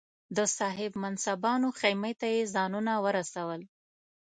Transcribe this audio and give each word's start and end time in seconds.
د 0.37 0.39
صاحب 0.57 0.91
منصبانو 1.03 1.67
خېمې 1.79 2.13
ته 2.19 2.27
یې 2.35 2.41
ځانونه 2.53 2.93
ورسول. 3.05 3.61